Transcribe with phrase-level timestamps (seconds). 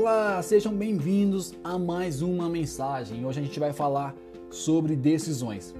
[0.00, 3.22] Olá, sejam bem-vindos a mais uma mensagem.
[3.26, 4.14] Hoje a gente vai falar
[4.48, 5.74] sobre decisões.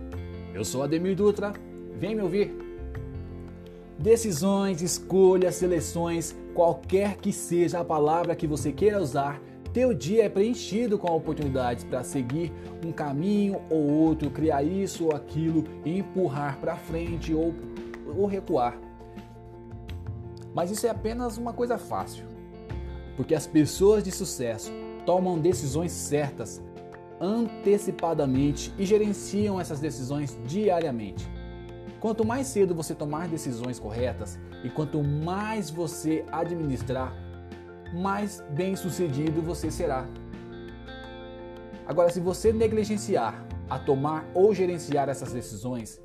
[0.52, 1.54] Eu sou Ademir Dutra,
[1.96, 2.54] vem me ouvir.
[3.98, 9.40] Decisões, escolhas, seleções, qualquer que seja a palavra que você queira usar,
[9.72, 12.52] teu dia é preenchido com oportunidades para seguir
[12.84, 17.54] um caminho ou outro, criar isso ou aquilo, empurrar para frente ou,
[18.14, 18.78] ou recuar.
[20.54, 22.26] Mas isso é apenas uma coisa fácil,
[23.20, 24.72] porque as pessoas de sucesso
[25.04, 26.58] tomam decisões certas
[27.20, 31.30] antecipadamente e gerenciam essas decisões diariamente.
[32.00, 37.14] Quanto mais cedo você tomar decisões corretas e quanto mais você administrar,
[37.92, 40.08] mais bem sucedido você será.
[41.86, 46.00] Agora, se você negligenciar a tomar ou gerenciar essas decisões,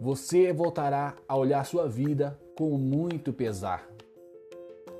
[0.00, 3.94] você voltará a olhar sua vida com muito pesar.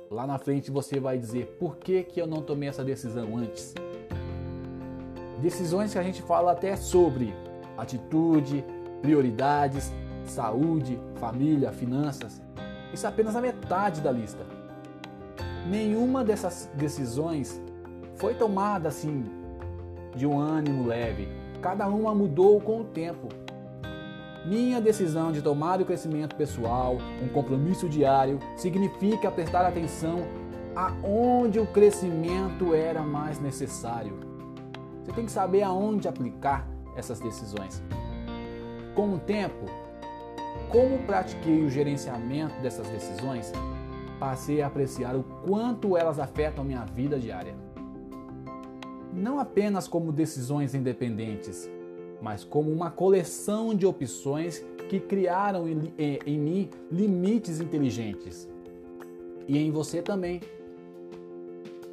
[0.09, 3.73] Lá na frente você vai dizer: por que, que eu não tomei essa decisão antes?
[5.41, 7.33] Decisões que a gente fala até sobre
[7.77, 8.63] atitude,
[9.01, 9.91] prioridades,
[10.23, 12.41] saúde, família, finanças.
[12.93, 14.45] Isso é apenas a metade da lista.
[15.69, 17.61] Nenhuma dessas decisões
[18.15, 19.25] foi tomada assim
[20.15, 21.27] de um ânimo leve.
[21.61, 23.27] Cada uma mudou com o tempo.
[24.47, 30.25] Minha decisão de tomar o crescimento pessoal, um compromisso diário, significa prestar atenção
[30.73, 34.17] aonde o crescimento era mais necessário.
[35.03, 37.83] Você tem que saber aonde aplicar essas decisões.
[38.95, 39.65] Com o tempo,
[40.69, 43.51] como pratiquei o gerenciamento dessas decisões,
[44.17, 47.53] passei a apreciar o quanto elas afetam minha vida diária.
[49.11, 51.69] Não apenas como decisões independentes,
[52.21, 58.47] mas como uma coleção de opções que criaram em, em, em mim limites inteligentes.
[59.47, 60.41] E em você também.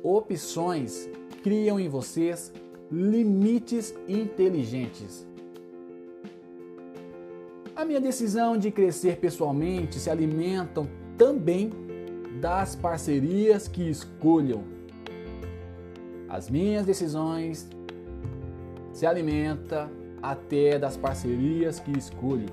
[0.03, 1.08] Opções
[1.42, 2.53] criam em vocês
[2.91, 5.26] limites inteligentes.
[7.75, 10.88] A minha decisão de crescer pessoalmente se alimentam
[11.19, 11.70] também
[12.41, 14.62] das parcerias que escolham.
[16.28, 17.69] As minhas decisões
[18.93, 22.47] se alimentam até das parcerias que escolho.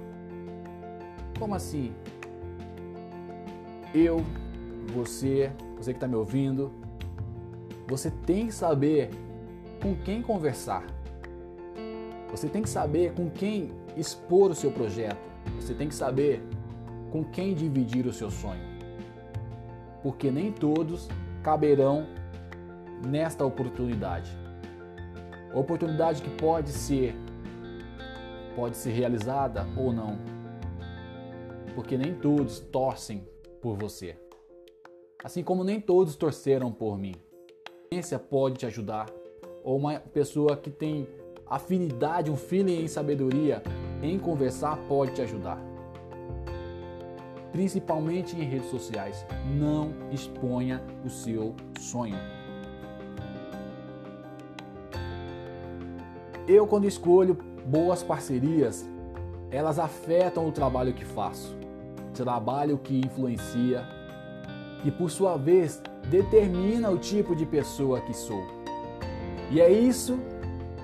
[1.40, 1.94] Como assim?
[3.96, 4.26] Eu,
[4.94, 6.70] você, você que está me ouvindo,
[7.88, 9.10] você tem que saber
[9.82, 10.84] com quem conversar.
[12.30, 15.30] Você tem que saber com quem expor o seu projeto.
[15.56, 16.44] Você tem que saber
[17.10, 18.62] com quem dividir o seu sonho.
[20.04, 21.08] Porque nem todos
[21.42, 22.06] caberão
[23.06, 24.30] nesta oportunidade.
[25.54, 27.16] Oportunidade que pode ser
[28.56, 30.18] pode ser realizada ou não.
[31.76, 33.28] Porque nem todos torcem
[33.62, 34.18] por você.
[35.24, 37.16] Assim como nem todos torceram por mim.
[37.68, 39.08] A ciência pode te ajudar,
[39.64, 41.08] ou uma pessoa que tem
[41.46, 43.62] afinidade, um feeling em sabedoria
[44.02, 45.60] em conversar pode te ajudar.
[47.52, 49.26] Principalmente em redes sociais.
[49.60, 52.16] Não exponha o seu sonho.
[56.48, 58.86] Eu, quando escolho boas parcerias,
[59.50, 61.56] elas afetam o trabalho que faço,
[62.14, 63.86] trabalho que influencia
[64.84, 68.44] e por sua vez determina o tipo de pessoa que sou.
[69.52, 70.18] E é isso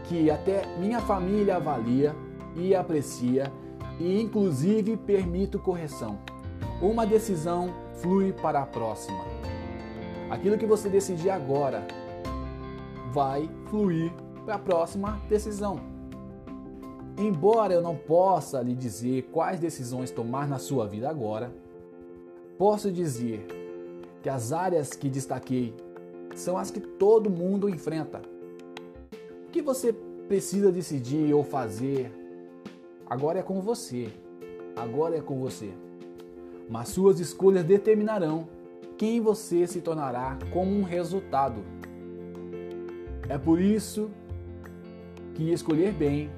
[0.03, 2.15] que até minha família avalia
[2.55, 3.51] e aprecia
[3.99, 6.17] e inclusive permito correção.
[6.81, 9.25] Uma decisão flui para a próxima.
[10.29, 11.87] Aquilo que você decidir agora
[13.11, 14.11] vai fluir
[14.45, 15.96] para a próxima decisão.
[17.17, 21.51] Embora eu não possa lhe dizer quais decisões tomar na sua vida agora,
[22.59, 23.45] posso dizer
[24.21, 25.73] que as áreas que destaquei
[26.35, 28.21] são as que todo mundo enfrenta.
[29.47, 29.91] O que você
[30.27, 32.11] precisa decidir ou fazer
[33.09, 34.13] agora é com você.
[34.75, 35.71] Agora é com você.
[36.69, 38.47] Mas suas escolhas determinarão
[38.95, 41.63] quem você se tornará como um resultado.
[43.27, 44.11] É por isso
[45.33, 46.29] que escolher bem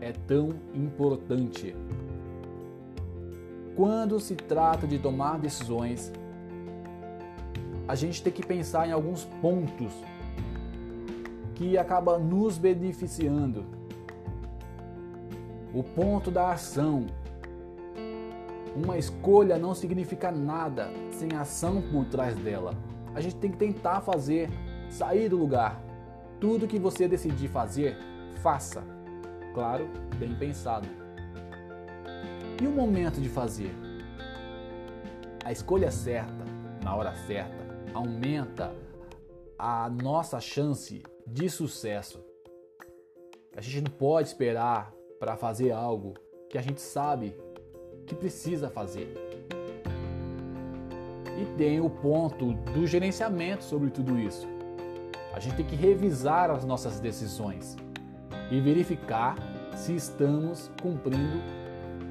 [0.00, 1.74] é tão importante.
[3.76, 6.12] Quando se trata de tomar decisões,
[7.86, 9.92] a gente tem que pensar em alguns pontos
[11.54, 13.64] que acaba nos beneficiando.
[15.74, 17.06] O ponto da ação.
[18.74, 22.74] Uma escolha não significa nada sem ação por trás dela.
[23.14, 24.48] A gente tem que tentar fazer,
[24.88, 25.82] sair do lugar.
[26.38, 27.96] Tudo que você decidir fazer,
[28.36, 28.99] faça
[29.54, 30.88] claro, bem pensado.
[32.60, 33.74] E o momento de fazer?
[35.44, 36.44] A escolha certa,
[36.82, 37.56] na hora certa,
[37.94, 38.74] aumenta
[39.58, 42.22] a nossa chance de sucesso.
[43.56, 46.14] A gente não pode esperar para fazer algo
[46.48, 47.34] que a gente sabe
[48.06, 49.14] que precisa fazer.
[51.40, 54.46] E tem o ponto do gerenciamento sobre tudo isso.
[55.32, 57.76] A gente tem que revisar as nossas decisões
[58.50, 59.36] e verificar
[59.74, 61.40] se estamos cumprindo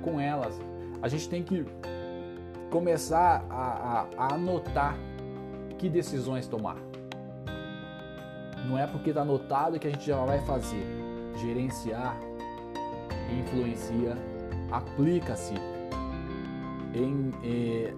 [0.01, 0.59] com elas.
[1.01, 1.65] A gente tem que
[2.69, 4.95] começar a, a, a anotar
[5.77, 6.77] que decisões tomar.
[8.67, 10.85] Não é porque está anotado que a gente já vai fazer.
[11.37, 12.17] Gerenciar
[13.37, 14.15] influencia,
[14.71, 15.53] aplica-se
[16.93, 17.93] em eh,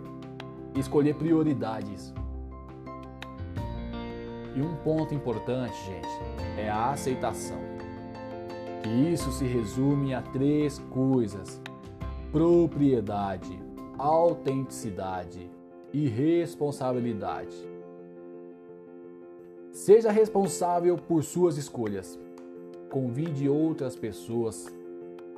[0.75, 2.13] escolher prioridades.
[4.55, 7.59] E um ponto importante, gente, é a aceitação.
[8.91, 11.61] Isso se resume a três coisas:
[12.29, 13.57] propriedade,
[13.97, 15.49] autenticidade
[15.93, 17.55] e responsabilidade.
[19.71, 22.19] Seja responsável por suas escolhas.
[22.89, 24.67] Convide outras pessoas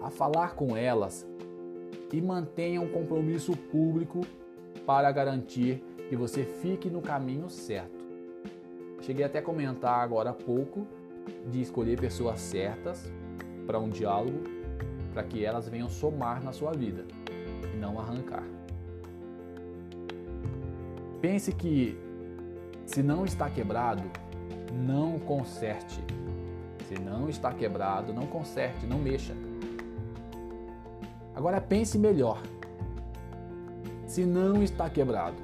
[0.02, 1.28] a falar com elas
[2.12, 4.22] e mantenha um compromisso público
[4.86, 8.04] para garantir que você fique no caminho certo.
[9.02, 10.88] Cheguei até a comentar agora há pouco
[11.52, 13.12] de escolher pessoas certas
[13.66, 14.44] para um diálogo,
[15.14, 17.06] para que elas venham somar na sua vida
[17.74, 18.44] e não arrancar.
[21.22, 21.98] Pense que
[22.86, 24.04] se não está quebrado,
[24.86, 26.04] não conserte.
[26.88, 29.34] Se não está quebrado, não conserte, não mexa.
[31.34, 32.42] Agora pense melhor.
[34.06, 35.38] Se não está quebrado,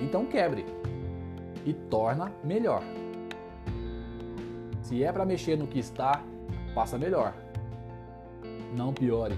[0.00, 0.64] então quebre
[1.66, 2.82] e torna melhor.
[4.82, 6.22] Se é para mexer no que está,
[6.74, 7.34] faça melhor.
[8.74, 9.36] Não piore,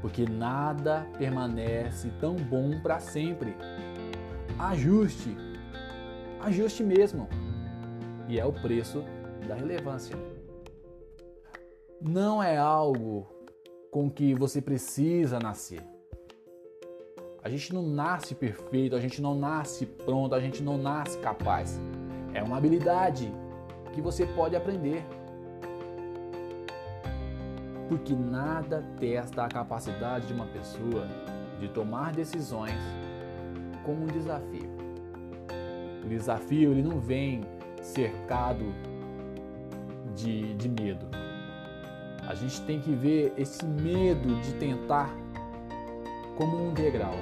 [0.00, 3.56] porque nada permanece tão bom para sempre.
[4.58, 5.36] Ajuste,
[6.40, 7.28] ajuste mesmo,
[8.28, 9.04] e é o preço
[9.46, 10.16] da relevância.
[12.00, 13.26] Não é algo
[13.90, 15.80] com que você precisa nascer.
[17.42, 21.78] A gente não nasce perfeito, a gente não nasce pronto, a gente não nasce capaz.
[22.32, 23.30] É uma habilidade
[23.92, 25.04] que você pode aprender.
[27.88, 31.06] Porque nada testa a capacidade de uma pessoa
[31.60, 32.80] de tomar decisões
[33.84, 34.70] como um desafio.
[36.04, 37.44] O desafio ele não vem
[37.82, 38.64] cercado
[40.14, 41.06] de, de medo.
[42.26, 45.10] A gente tem que ver esse medo de tentar
[46.36, 47.14] como um degrau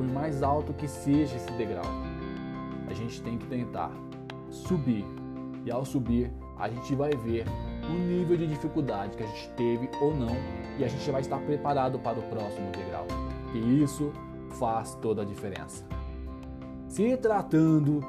[0.00, 1.84] por mais alto que seja esse degrau,
[2.88, 3.92] a gente tem que tentar
[4.48, 5.04] subir.
[5.62, 7.44] E ao subir, a gente vai ver
[7.90, 10.34] o nível de dificuldade que a gente teve ou não,
[10.78, 13.06] e a gente vai estar preparado para o próximo degrau.
[13.54, 14.12] E isso
[14.58, 15.84] faz toda a diferença.
[16.88, 18.00] Se tratando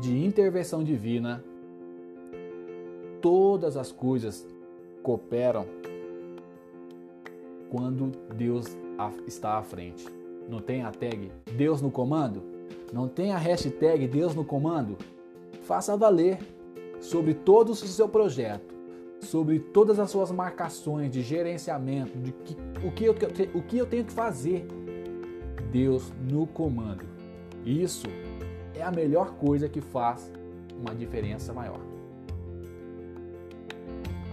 [0.00, 1.44] de intervenção divina,
[3.20, 4.46] todas as coisas
[5.02, 5.66] cooperam
[7.70, 8.66] quando Deus
[9.26, 10.06] está à frente.
[10.48, 12.42] Não tem a tag Deus no comando?
[12.92, 14.96] Não tem a hashtag Deus no comando?
[15.62, 16.38] Faça valer
[16.98, 18.74] sobre todo o seu projeto,
[19.20, 23.14] sobre todas as suas marcações de gerenciamento, de que, o, que eu,
[23.54, 24.66] o que eu tenho que fazer.
[25.70, 27.04] Deus no comando.
[27.64, 28.06] Isso
[28.74, 30.32] é a melhor coisa que faz
[30.76, 31.80] uma diferença maior.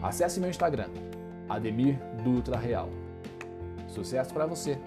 [0.02, 0.90] Acesse meu Instagram,
[1.48, 2.90] Ademir Dutra Real.
[3.88, 4.80] Sucesso para você!